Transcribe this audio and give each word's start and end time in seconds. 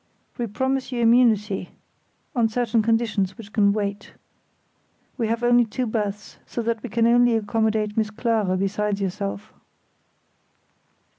We 0.39 0.47
promise 0.47 0.91
you 0.91 0.99
immunity—on 1.01 2.49
certain 2.49 2.81
conditions, 2.81 3.37
which 3.37 3.53
can 3.53 3.71
wait. 3.71 4.15
We 5.15 5.27
have 5.27 5.43
only 5.43 5.63
two 5.63 5.85
berths, 5.85 6.37
so 6.47 6.63
that 6.63 6.81
we 6.81 6.89
can 6.89 7.05
only 7.05 7.35
accommodate 7.37 7.95
Miss 7.95 8.09
Clara 8.09 8.57
besides 8.57 8.99
yourself." 8.99 9.53